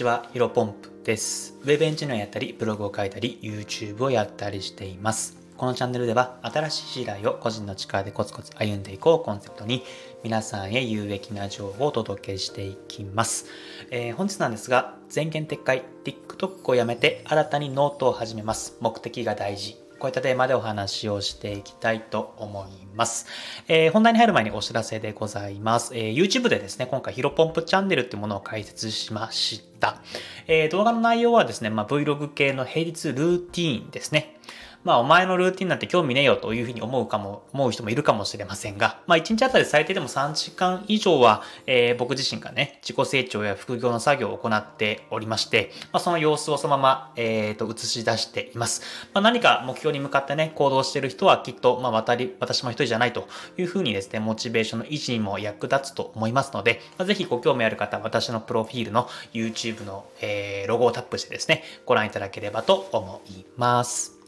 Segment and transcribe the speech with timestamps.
[0.00, 1.54] ちは、ヒロポンプです。
[1.62, 5.36] ウェブエンジニアやったり、ブログを書いたり、YouTube をやったりしています。
[5.58, 9.84] このチャンネルでは、新しい時代を個人の力でコツコツ歩んでいこうコンセプトに、
[10.24, 13.44] 皆さんへ有益な情報をお届けしていきます。
[13.90, 18.78] えー、本日なんですが、前言撤回、TikTok をやめて新たにノートを始めます。
[18.80, 19.89] 目的が大事。
[20.00, 23.26] こういったテーマでお話をしていきたいと思います。
[23.68, 25.94] えー、本題に入る前にお知らせでございます。
[25.94, 30.02] えー、YouTube でですね、今回ヒロポンプチャンネルっていうものを開設しました。
[30.48, 34.40] えー、動画の内容はですね、まあ、Vlog 系の平日ルーティーンですね。
[34.82, 48.82] まあ、お前のルーティンなんて興味ねえよというふうに思うかも、思う人もいるかもしれませんが、まあ、1日あたり最低でも3時間以上は、えー、僕自身がね、自己成長や副業の作業を行っておりまして、まあ、その様子をそのまま、えー、と、映し出しています。
[49.12, 64.19] まあ、何か目標に向かってね、行動している人はきっと、まあ、渡り、私も一人じゃないというふうにですね、モチベーションの維持にも役立つと思いますので、まあ、ぜひご興味ある方私のプロフィールの YouTube の、えー、ロゴをタップしてですね、ご覧いただければと思います。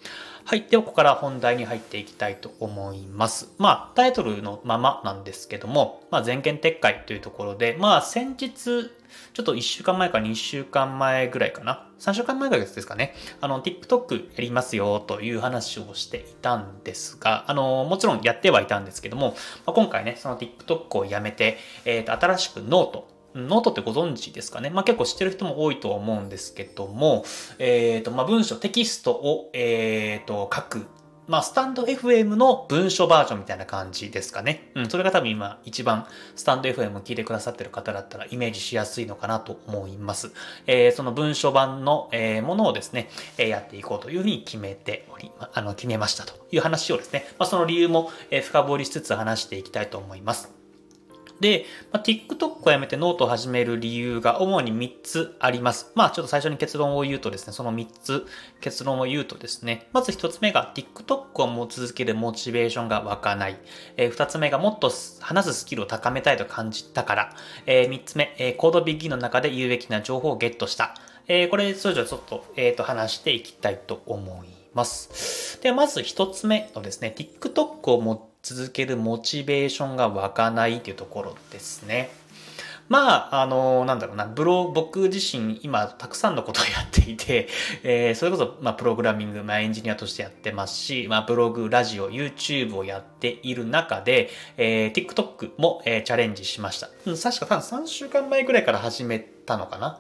[0.45, 0.63] はい。
[0.69, 3.53] では、ここから本題に入っていきたいと思います。
[3.59, 13.15] まあ、タイトルのままなんですけども、まあ、前言撤回というところで、まあ、先日、ちょっと1週間前か2週間前ぐらいかな？3週間前ぐらいですかね？
[13.41, 24.71] あの、TikTok やりますよという話をしていたんですが、あの、もちろんやってはいたんですけども、まあ、今回ね、その TikTok をやめて、えっ、ー、と、新しく note、note ってご存知ですかね？
[24.71, 27.25] まあ結構知ってる人も多いとは思うんですけども、
[27.59, 30.87] えっ、ー、と、まあ文章、テキストを、えっ、ー、と、書く。
[31.29, 34.73] まあ、スタンド FM の文書バージョンみたいな感じですかね？
[34.75, 40.33] うん、それが多分今一番スタンド FM 聞いてくださってる方だったらイメージしやすいのかなと思います。
[40.67, 50.62] えー、その文書版の、えー、ものをですね、えー、やっていこうというふうに決めており、まあの、決めましたという話をですね、まあ、その理由も、えー、深掘りしつつ話していきたいと思います。
[51.43, 55.91] で、まあ、TikTok をやめてノートを始める理由が主に3つあります。
[55.97, 58.27] まあちょっと最初に結論を言うとですね、その3つ
[58.61, 63.59] 結論を言うとですね、まず1つ目が TikTok をも続けるモチベーションが湧かない。
[63.97, 67.37] えー、2つ目がもっと話すスキルを高めたいと感じたから。
[67.67, 70.95] えー、3つ目、えー、コードビギンの中で有益な情報をゲットした。
[71.27, 75.61] えー、これそれぞれちょっと,、えー、と話していきたいと思います。
[75.61, 82.11] ではまず1つ目のですね、TikTok をも続けるモチベーションが湧かないっていうところですね。
[82.89, 87.49] まあ、あの、なんだろうな、ブロ僕自身今たくさんのことをやっていて、
[87.85, 96.89] えー、それこそ、まあ、プログラミング、まあ、エンジニアとしてやってますし、まあ、ブログ、ラジオ、YouTube をやっている中で、えー、TikTok も、えー、チャレンジしました。
[96.89, 99.99] 確か3週間前くらいから始めたのかな。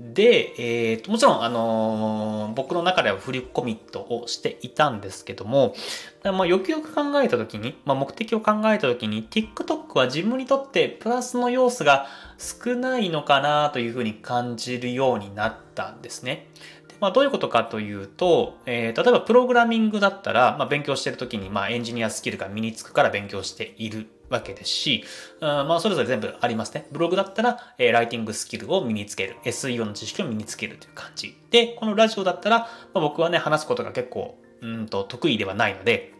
[0.00, 5.74] で、えーと、もちろん、あのー、僕の中ではフルコミットをしていたんですけども、
[6.24, 12.06] まあ、よくよく考えたときに、まあ、目的を考えたときに、TikTok は自分にとってプラスの要素が
[12.38, 16.48] 少ないのかなというふうに感じるようになったんですね。
[16.98, 25.04] まあ、どういうことかというと、えー、例えばプログラミングだったら、まあ、勉強してるときに、まあ、エンジニアスキルが身につくから勉強しているわけですし、
[25.40, 26.86] まあ、それぞれ全部ありますね。
[26.92, 29.36] ブログだったら、えー、ライティングスキルを身につける。
[29.44, 31.36] SEO の知識を身につけるという感じ。
[31.50, 36.14] で、このラジオだったら、まあ、僕はね、話すことが結構、うんと、得意ではないので、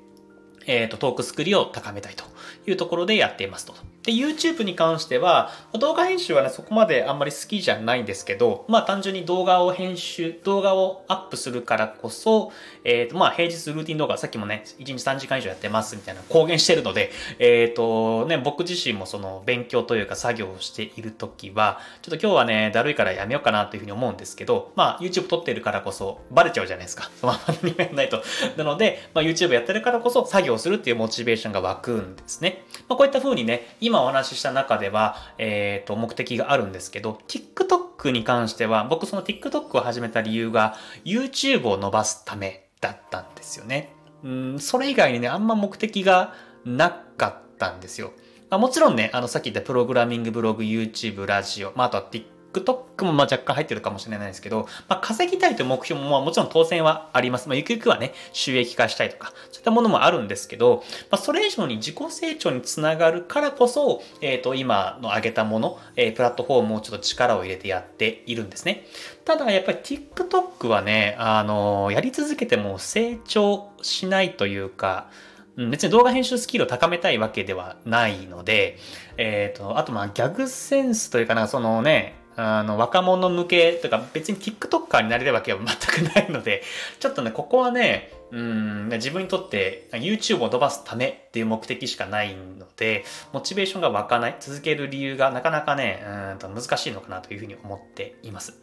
[0.67, 2.25] えっ、ー、と、トークスクリを高めたいと
[2.67, 3.75] いうところでやっていますと。
[4.03, 12.51] で、YouTube に関しては、動画編集はね、そこまであんまり好きじゃないんですけど、まあ単純に動画を編集、動画をアップするからこそ、
[12.85, 27.11] えっ、ー、と、まあ平日ルーティン動画、さっきもね、1日3時間以上やってますみたいな公言してるので、えっ、ー、と、ね、僕自身もその勉強というか作業をしているときは、ちょっと今日はね、だるいからやめようかなというふうに思うんですけど、まあ YouTube 撮ってるからこそバレちゃうじゃないですか。
[27.21, 28.23] そ のままにやらないと。
[28.57, 32.65] なので、まあ YouTube やってるからこそ作業するっていうモチベーションが湧くんですね。
[32.89, 43.93] まあこういった風にね、今お話しした中では、えっ、ー、と、目的があるんですけど、TikTok に関しては、僕その TikTok を始めた理由が、YouTube を伸ばすためだったんですよね。
[44.23, 46.35] うん、それ以外にね、あんま目的が
[46.65, 48.13] なかったんですよ。
[48.49, 57.49] まあ、もちろんね、あの、さっき言ったプログラミングブログ、YouTube、ラジオ、まあ、あとは TikTok TikTok もまあ若干入ってるかもしれないですけど、まあ、稼ぎたいという目標もまあもちろん当然はあります。
[57.49, 68.87] まあ、ゆくゆくはね、収益化したいとか、そういったものもあるんですけど、まあ、それ以上に自己成長につながるからこそ、えっ、ー、と、今の挙げたもの、えー、プラットフォームをちょっと力を入れてやっているんですね。
[69.25, 75.09] ただやっぱり TikTok はね、あのー、やり続けても成長しないというか、
[75.57, 78.79] 別に動画編集スキルを高めたいわけではないので、
[79.17, 86.63] えっ、ー、と、あとまあギャグセンスというかな、そのね、あの、若者向けとか別に TikToker になれるわけは全くないので、
[87.01, 98.55] ちょっとね、ここはね、うん自分にとって YouTube を伸ばすためっていう目的しかないので、モチベーションが湧かない、続ける理由がなかなかね、うんと難しいのかなというふうに思っています。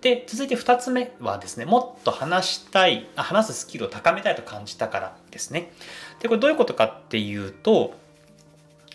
[0.00, 5.72] で、続いて2つ目はですね、もっと話したい、話すスキルを高めたいと感じたからですね。
[6.20, 7.94] で、これどういうことかっていうと、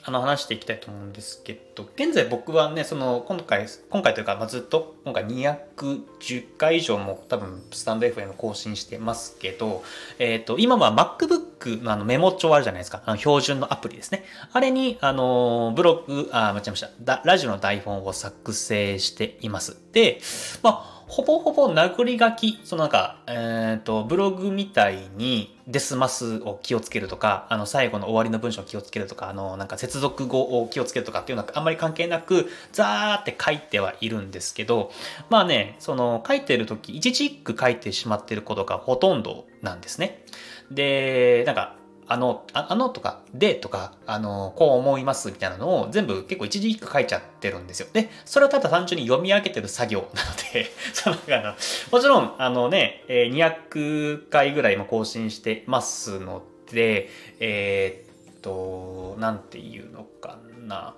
[0.03, 9.83] あの話していきたいと思うんですけど、現在僕はね、その今回、今回というか、ま、ずっと今回210回以上も多分スタンド FM 更新してますけど、
[10.17, 13.03] えっ、ー、と、今は MacBook のあのメモ帳あるじゃないですか。
[13.05, 14.23] あの標準のアプリですね。
[14.51, 17.21] あれに、あの、ブログ、あ、間違えました。
[17.23, 19.77] ラジオの台本を作成しています。
[19.93, 20.19] で、
[20.63, 34.89] まあ、ほぼほぼ殴り書き、そのなんか、えっ、ー、と、ブログみたいにデスマスを気をつけるとか、あの、最後の終わりの文章を気をつけるとか、あの、なんか接続語を気をつけるとかっていうのはあんまり関係なく、ザーって書いてはいるんですけど、
[35.29, 40.23] まあね、その、書いてるとき、一字一句書いてしまってることがほとんどなんですね。
[40.71, 41.75] で、なんか、
[42.11, 47.87] あの、ああのとか、でとか、あの、こう思いますみたいなのを全部結構一字一句書いちゃってるんですよ。
[47.93, 51.53] で、それをただ単純に読み上げてる作業なので、 その、あの、
[51.89, 57.07] もちろん、あのね、200回ぐらいも更新してますので、
[57.39, 60.37] えー、っと、なんていうのか
[60.67, 60.95] な。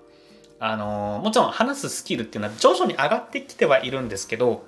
[0.60, 4.64] あの、もちろん話すスキルっていうのは徐々に上がってきてはいるんですけど、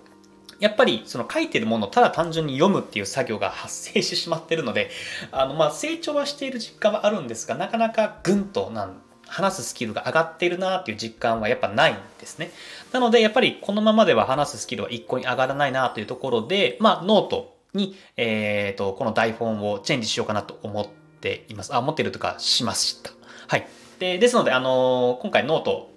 [0.60, 4.90] やっぱりその書いてるものをただ単純に読むっていう作業が発生してしまってるので、
[5.31, 12.52] あのまあ成長はしている実感はあるんですが、なかなかぐんとなん話すスキルが上がってるなっていう実感はやっぱないんですね。
[12.92, 20.88] なのでやっぱりこのままでは話すスキルは一向に上がらないなというところで、まあノートに、えっ、ー、と、この台本をチェンジしようかなと思っ
[21.19, 21.75] ています。
[21.75, 23.12] あ、思ってるというかしました。
[23.48, 23.68] はい。
[24.00, 25.92] で、ですので、あのー、今回ノート、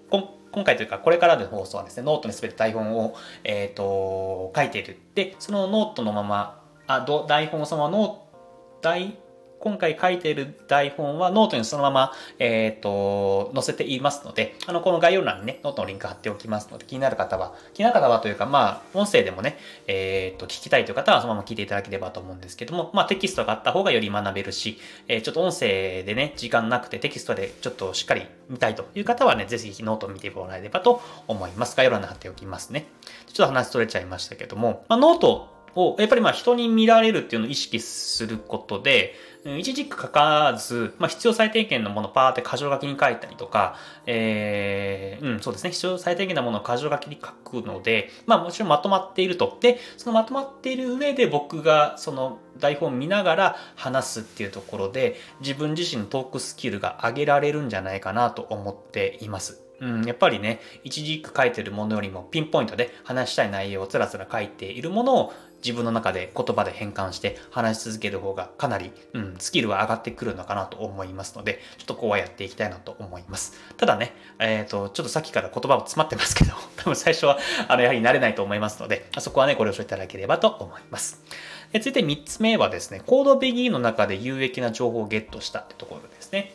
[0.53, 3.15] 今回というかこれからの放送はですね、ノートに全て台本を、
[3.45, 4.99] えっ、ー、と、書いている。
[5.15, 8.29] で、そのノートのまま、あ、台本をそのままノート、
[8.83, 9.19] 台
[9.61, 24.79] 今回書いている台本はノートにそのまま、えっ、ー、と、載せていますので、あの、この概要欄にね、ノートのリンク貼っておきますので、気になる方は、気になる方はというか、まあ、音声でもね、えっ、ー、と、聞きたいという方はそのまま聞いていただければと思うんですけども、まあ、テキストがあった方がより学べるし、
[25.09, 31.77] えー、ちょっと音声でね、時間なくてテキストでちょっとしっかり見たいという方はね、ぜひノートを見てもらえればと思います。
[31.77, 32.87] 概要欄に貼っておきますね。
[33.27, 45.71] ちょっと話逸れちゃいましたけども、まあ、ノートを、やっぱりまあ人に見られるっていうのを意識することで、一字一句書かず、まあ、必要最低限のものパーって箇条書きに書いたりとか、えー、うん、そうですね。
[45.71, 49.57] 必要最低限のものを箇条書きに書くので、まあもちろんまとまっていると。
[49.61, 59.69] で、そのまとまっている上で僕がその台本を見ながら話すっていうところで、自分自身のトークスキルが上げられるんじゃないかなと思っています。
[59.81, 65.33] うん、やっぱりね、一字一句書いてるものよりもピンポイントで話したい内容をつらつら書いているものを
[65.65, 73.55] 自分の中で言葉で変換して話し続ける方がかなり、うん、スキルは上がってくるのかなと思いますので、ちょっとこうはやっていきたいなと思います。
[73.77, 77.39] ただね、えっ、ー、と、ちょっとさっきから言葉も詰まってますけど、 多分最初は、
[77.69, 81.23] あの、やはり慣れないと思いますので、そこはね、ご了承いただければと思います。
[81.73, 86.55] え続いて3つ目はですね、コードベギーの中で有益な情報をゲットしたってところですね。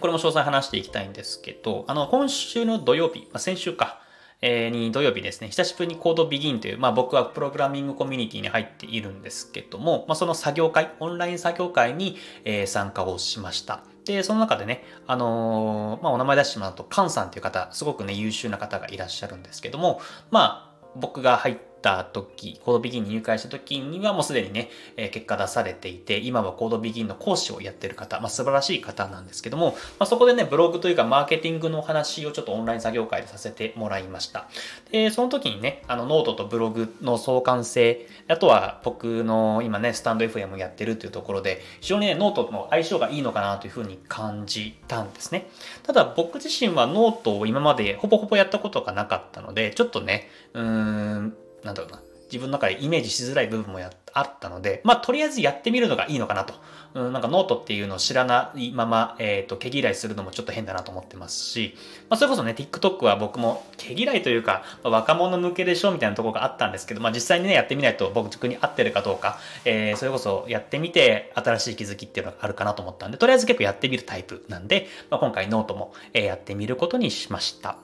[0.00, 4.02] これも詳細話していきたいんですけど、あの、今週の土曜日、まあ、先週か、
[4.40, 13.82] えに土曜日ですね、久しぶりにコードビギンという、まあ僕はプログラミングコミュニティに入っているんですけども、まあその作業会、オンライン作業会に、え参加をしました。
[14.04, 34.48] で、その中でね、あのー、まあお名前出してもらうと、カンさんという方、すごくね、優秀な方がいらっしゃるんですけども、まあ僕が入ってた時、コードビギンに入会した時にはもうすでにね、えー、結果出されていて、今はコードビギンの講師をやってる方、まあ、素晴らしい方なんですけども、まあ、そこでね、ブログというかマーケティングの話をちょっとオンライン作業会でさせてもらいました。
[34.90, 45.48] で、その時にね、あの、ノートとブログの相関性、あとは僕の今ね、スタンド FM やってるっていうところで、非常にね、ノートの相性がいいのかなというふうに感じたんですね。
[45.82, 52.00] ただ僕自身はノートを今までほぼほぼやったことがなかったので、ちょっとね、うーん、なんだろうな。
[52.26, 56.54] 自分の中でイメージしづらい部分もやあったので、まあ、とりあえずやってみるのがいいのかなと。
[56.94, 61.74] うん、なんかノートっていうのを知らないまま、えっ、ー、と、毛嫌いするのもちょっと変だなと思ってますし、
[62.08, 77.76] まあ、それこそね、TikTok は僕も毛嫌いというか、まあ、若者向けでしょみたいなところがあったんですけど、まあ、実際にね、やってみないと僕に合ってるかどうか、えー、それこそやってみて新しい気づきっていうのがあるかなと思ったんで、とりあえず結構やってみるタイプなんで、まあ、今回ノートも、えー、やってみることにしました。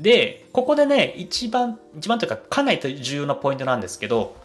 [0.00, 4.36] で、ここでね、一番、一番というかかなり重要なポイントなんですけど、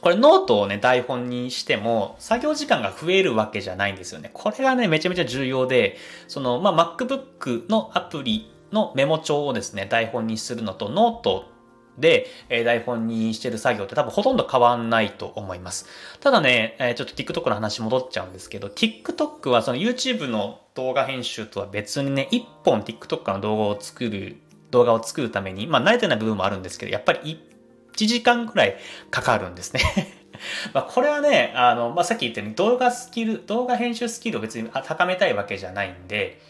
[0.00, 4.30] これノートをね、台本にしても、作業時間が増えるわけじゃないんですよね。
[4.32, 5.96] これがね、めちゃめちゃ重要で、
[6.28, 11.52] その、まあ、MacBook のアプリのメモ帳をですね、台本にするのと、ノート
[11.98, 15.86] で、え台本にしてる作業って多分ほとんど変わんないと思います。
[16.20, 24.36] ただね、えちょっと TikTok の話戻っちゃうんですけど、TikTok はその YouTube の動画編集とは別にね、1本 TikTok の動画を作る、
[24.72, 27.40] 動画を作るために、まあ慣れてない部分もあるんですけど、やっぱり
[27.94, 28.76] 1時間くらい
[29.10, 29.80] かかるんですね。
[30.74, 36.40] まこれはね、あの、まあ、さっき言ったように動画スキル、動画編集スキルを別に高めたいわけじゃないんで、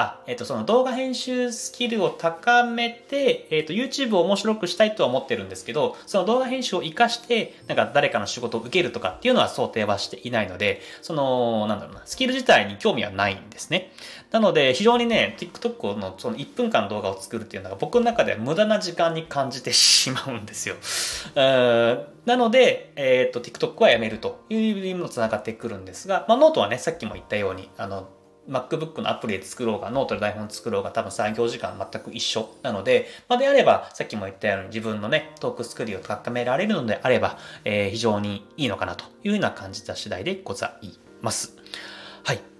[0.00, 13.92] あ、えっ、と、その動画編集スキルを高めて、えっ、と、YouTube を面白くしたいとは思ってるんですけど、その動画編集を活かして、なんか誰かの仕事を受けるとかっていうのは想定はしていないので、その、なんだろうな、スキル自体に興味はないんですね。
[14.30, 20.76] なので、非常にね、TikTok のその1分間動画を作るっていうのが僕の中では無駄な時間に感じてしまうんですよ。
[21.34, 28.06] うんなので、えっ、と、TikTok はやめるという意味も繋がってくるんですが、まあ、ノートはね、さっきも言ったように、あの、
[28.48, 40.90] MacBook のアプリで作ろうが、ノートで台本作ろうが、多分作業時間全く一緒なので、まあ、であれば、さっきも言ったように自分のね、トークスキルを高められるのであれば、えー、非常にいいのかなというような感じた次第でござい
[41.22, 41.57] ます。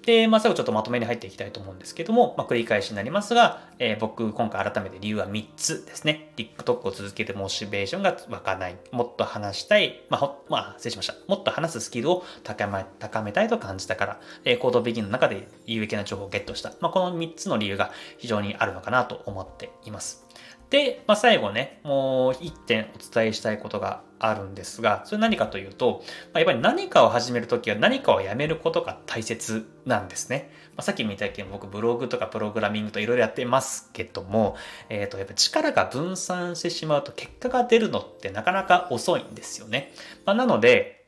[0.03, 6.33] で、まあ、最後ちょっとまとめに入っていきたいと思うんですけども、まあ、繰り返しになりますが、えー、僕、今回改めて理由は3つですね。
[6.37, 8.77] TikTok を続けてモチベーションが湧かない。
[8.91, 10.03] もっと話したい。
[10.09, 11.15] まあ、まあ、失礼しました。
[11.27, 16.73] もっと話すスキルを高め高めたいと感じたから、えー、コードビギンの中で有益な情報をゲットした。
[16.81, 20.28] まあ、この3つの理由が非常にあるのかなと思っています。
[20.71, 26.03] で、まあ、最後ね、もう一点お伝えしたいことがあるんですが、それ何かというと、
[26.35, 30.51] まあ、やっぱり何かを始めるときは何かをやめることが大切なんですね。
[30.77, 34.57] まあ、さっき見たように僕ブログとかプログラミングといろいろやってますけども、
[34.91, 39.93] えっ、ー、と、やっぱ力が分散してしまうと結果が出るのってなかなか遅いんですよね。
[40.27, 40.99] まあ、なので、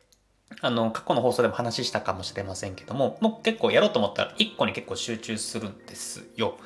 [0.63, 6.57] あの、過去の放送でも話したかもしれませんけども、もう結構やろうと思ったら一個に結構集中するんですよ。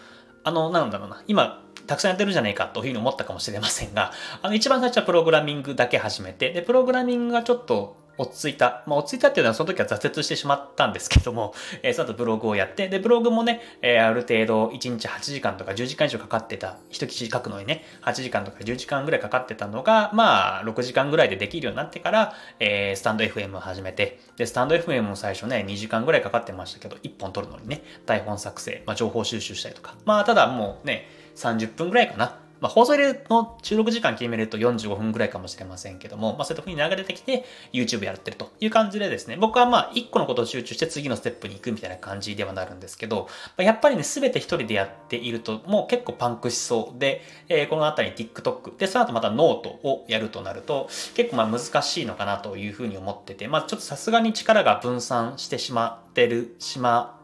[0.43, 1.23] あの、なんだろうな。
[1.27, 4.13] 今、たくさんやってるんじゃねえかというふうに思ったかもしれませんが、
[4.43, 8.85] あの、一番最初はプログラミングだけ始めて、で、プログラミングがちょっと落ち着いた。
[8.87, 29.97] まあ、落ち着いたっていうのはその時は挫折してしまったんですけども、えー、その後ブログをやって、で、ブログもね、えー、ある程度1日8時間とか10時間以上かかってた、一記事書くのにね、8時間とか10時間ぐらいかかってたのが、まあ、6時間ぐらいでできるようになってから、えー、スタンド FM を始めて、で、スタンド FM も最初ね、2時間ぐらいかかってましたけど、1本撮るのにね、台本作成、まあ、情報収集したりとか。
[30.05, 32.39] まあ、ただもうね、30分ぐらいかな。
[32.65, 57.21] まあ、放送入れの収録時間決めると45分ぐらいかもしれませんけども、まあ、そういった風に流れてきて YouTube やってるという感じでですね、僕はまあ1個のことを集中して次のステップに行くみたいな感じではなるんですけど、まあ、やっぱりね、すべて一人でやっているともう結構パンクしそうで、えー、このあたり TikTok、で、その後またノートをやるとなると結構まあ難しいのかなというふうに思ってて、まあちょっとさすがに力が分散してしまってる、しま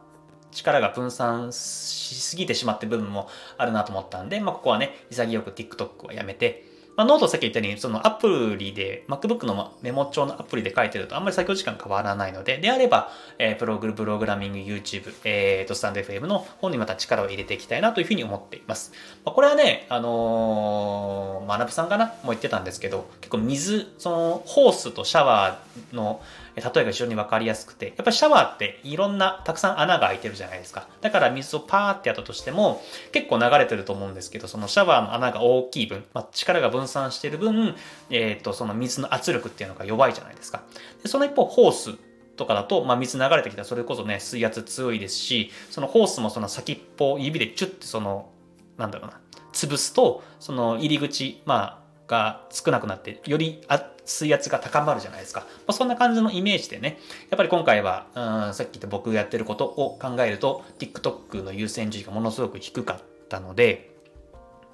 [0.51, 6.70] 力が分散しすぎてしまって部分もあるなと思ったんで、まあ、ここはね、潔く TikTok はやめて、
[7.01, 18.91] まあ、ノートさっき言ったように、そのアプリで、MacBook のメモ帳のアプリで書いてるとあんまり作業時間変わらないので、であれば、えー、プログルプログラミング YouTube、えー、と、スタンド FM の方にまた力を入れていきたいなというふうに思っています。
[19.25, 22.13] まあ、これはね、あのー、まなぶさんかな？
[22.21, 26.21] も言ってたんですけど、結構水、その、ホースとシャワーの、
[26.55, 30.87] 例えが非常に分かりやすくて、やっぱりシャワーっていろんな、たくさん穴が開いてるじゃないですか。
[30.99, 37.75] だから水をパーってやったとしても、結構流れてると思うんですけど、そのシャワーの穴が大きい分、まあ、力が分散してる分、
[38.09, 40.63] えっ、ー、と、その水の圧力っていうのが弱いじゃないですか。
[41.01, 41.95] でその一方、ホース
[42.35, 48.31] とかだと、まあ、水流れてきたらそれこそね、水圧強いですし、そのホースもその先っぽ、指でチュッてその、
[48.77, 49.19] なんだろうな、
[49.53, 53.61] 潰すと、その入り口、まあ、が少なくなって、より
[54.05, 55.41] 水圧が高まるじゃないですか。
[55.41, 63.90] まあ、そんな感じのイメージでね、やっぱり今回は、うん、さっき言った僕がやってることを考えると、TikTok の優先順位がものすごく低かったので、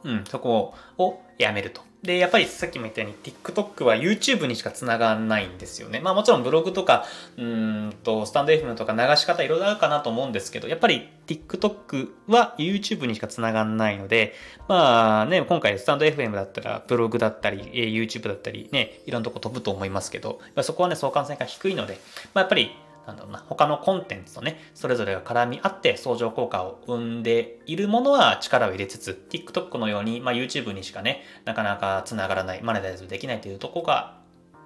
[0.03, 1.81] うん、そこをやめると。
[2.03, 5.99] で、やっぱりさっきも言ったように TikTok は YouTube にしか繋がんないんですよね。
[5.99, 7.05] まあもちろんブログとか、
[7.37, 14.35] うんと、スタンド FM とか流し方いろいろあるかなと思うんですけど、やっぱり TikTok は YouTube にしか繋がんないので、
[14.67, 21.99] まあね、今回スタンド FM だったらブログだったり、YouTube だったりね、いろんなとこ飛ぶと思いますけど、そこはね、相関性が低いので、
[22.33, 22.71] まあやっぱり
[23.07, 34.17] なんだろうな、他のコンテンツとね、それぞれが絡み合って相乗効果を生んでいるものは力を入れつつ、TikTok のように、まあ、YouTube にしかね、なかなか繋がらない、マネタイズできないというとこが、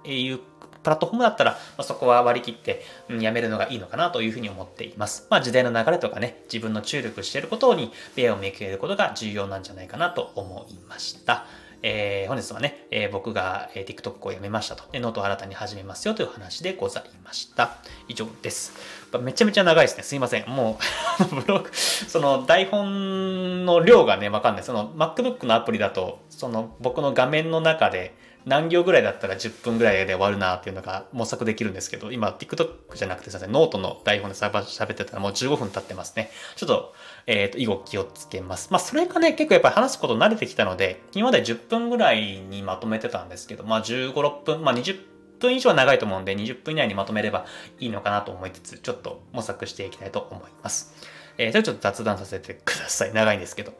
[0.04, 0.40] いう
[0.82, 5.28] プラットフォームだったら、まあ、そこは割り切って、うん、やめるのがいいのかなというふうに思っています。
[5.30, 11.46] まあ、時代の流れとかね、自分の注力していることに、目を向けることが重要なんじゃないかなと思いました。
[11.82, 14.84] えー、本日はね、えー、僕が、TikTok をやめましたと。
[14.92, 17.78] で、ノートを新たに始めますよという話でございました。
[18.08, 18.72] 以上です。
[19.20, 20.04] めちゃめちゃ長いですね。
[20.04, 20.48] すいません。
[20.48, 20.78] も
[21.20, 24.64] う ブログ、その台本の量がね、わかんない。
[24.64, 36.30] その MacBook のアプリだと、その僕の画面の中で、何行ぐらいだったら10分ぐらいで終わるなっていうのが模索できるんですけど、今 TikTok じゃなくてすいません、ノートの台本で喋ってたらもう15分経ってますね。
[36.56, 36.94] ちょっと、
[37.26, 38.68] えっ、ー、と、以後気をつけます。
[38.70, 45.00] まあ、それがね、結構やっぱり話すこと慣れてきたので、今まで10分ぐらいにまとめてたんですけど、まあ、15、6分、まあ、20
[45.38, 47.46] 分以上は長いと思うんで、20分以内にまとめれば
[47.80, 50.94] いいのかなと思いつつ、ちょっと模索していきたいと思います。
[51.38, 53.12] えー、それちょっと雑談させてください。
[53.12, 53.72] 長いんですけど。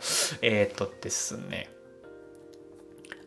[0.43, 1.69] えっ、ー、とですね。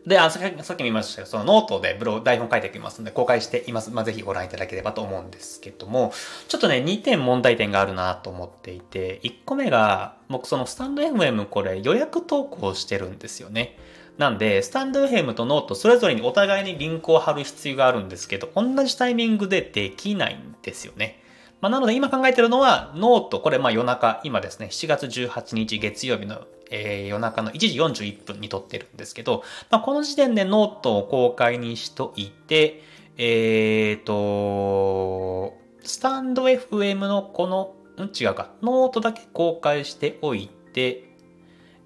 [0.06, 3.90] で、あさっきさっきも言いましたけど、そのノートでブログ、台本書いていきますので、公開しています。
[3.90, 6.12] まあ、ぜひご覧いただければと思うんですけども、
[6.46, 13.76] ちょっとね、2点問題点があるなと思っていて、1個目が、僕そのスタンド FM これ予約投稿してるんですよね。
[14.16, 21.20] なんで、スタンド FM とノートそれぞれにお互いにリンクを貼る必要があるんですけど、同じタイミングでできないんですよね。
[21.60, 32.82] まあ、なので今考えてるのは、ノート、これまあ夜中、今ですね、7月18日月曜日の、えー、夜中の1時41分に撮ってるんですけど、まあ、この時点でノートを公開にしといて、
[33.18, 38.10] え、ー、と、 stand.fm のこの、ん？
[38.14, 41.06] 違うか、ノートだけ公開しておいて、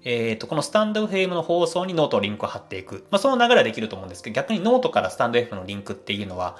[0.03, 3.05] えっ、ー、と、このスタンド FM の放送にノートをリンクを貼っていく。
[3.11, 6.57] まあ、その流れはできると思うんですけど、逆にノートからスタンド FM のリンクっていうのは、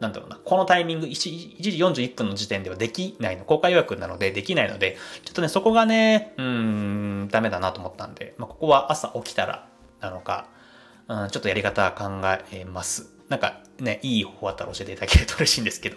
[0.00, 9.66] なんだろうな、このタイミング1、1時41分の時点ではできないの、公開予約なのでできないので、ちょっとね、そこがね、うん、ダメだなと思ったんで、まあ、ここは朝起きたら
[10.00, 10.46] なのか、
[11.08, 12.04] うん、ちょっとやり方考
[12.52, 13.10] えます。
[13.28, 15.96] なんかね、いい方法あったら教えていただけると嬉しいんですけど。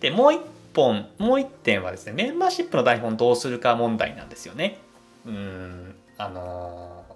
[0.00, 0.40] で、もう一
[0.74, 4.78] 本、もう一点はですね、メンバーシップの台本どうするか問題なんですよね。
[5.26, 7.14] うん、あのー、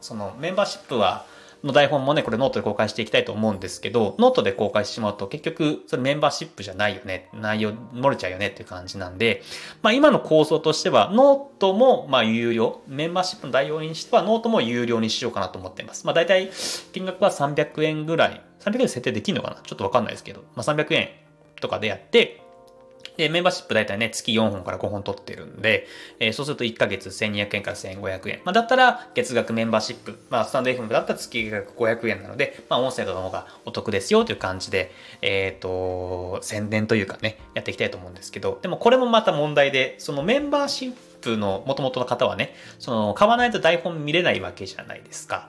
[0.00, 1.24] そのメンバーシップは、
[1.64, 9.42] の台本もね、これノートで公開していきたいと思うんですけど、ノートで公開してしまうと結局、それメンバーシップじゃないよね、内容漏れちゃうよねっていう感じなんで、
[9.82, 16.06] まあ今の構想としては、ノートもまあ有料、メンバーシップの代用にしてはノートも有料にしようかなと思っています。
[16.06, 16.50] まあ大体
[16.92, 19.60] 金額は300円ぐらい、300円設定できるのかな？
[19.62, 21.08] ちょっとわかんないですけど、まあ300円
[21.60, 22.42] とかでやって、
[23.18, 25.88] で、メンバーシップ大体ね、月4本から5本取ってるんで、
[26.20, 28.40] えー、そうすると1ヶ月1200円から1500円。
[28.44, 45.48] まあ、だったら、月額メンバーシップ、まあ、スタンド FM だったら月額500円なので、まあ、音声の方がお得ですよという感じで、えっ、ー、と、宣伝というかね、やっていきたいと思うんですけど、でもこれもまた問題で、そのメンバーシップの元々の方はね、その、買わないと台本見れないわけじゃないですか。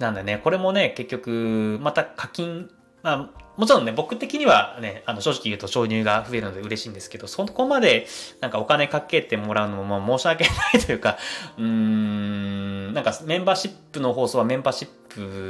[0.00, 2.68] なんでね、これもね、結局、また課金、
[3.04, 8.06] まあ、もちろんね、僕的にはね、あの、正直言うと収入が増えるので嬉しいんですけど、そこまで、
[8.40, 11.18] なんかお金かけてもらうのもまあ申し訳ないというか、
[11.58, 14.88] うーん、なんかメンバーシップの放送はメンバーシッ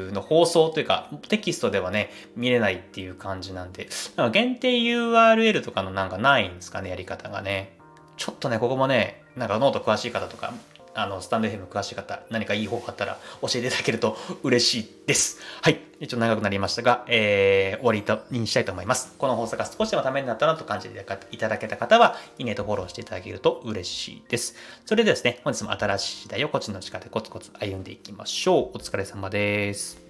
[0.08, 7.78] プの放送というか、テキストではね、見れないっていう感じなんで、なんか限定 URL とかのなんかないんですかね、やり方がね。
[8.16, 10.52] ちょっとね、ここもね、なんかノート詳しい方とか、
[10.94, 15.40] あの、スタンド FM 詳しい方、何かいい方法あったら教えていただけると嬉しいです。
[15.62, 15.80] はい。
[16.00, 19.14] 一応長くなりましたが、えー、終わりとにしたいと思います。
[19.18, 24.54] この放送が少しでもためになったなと感じていただけた方は、いいねとフォローしていただけると嬉しいです。
[24.86, 28.76] それではですね、本日も新しい時代をこっちの地下でコツコツ歩んでいきましょう。
[28.76, 30.04] お疲れ様です。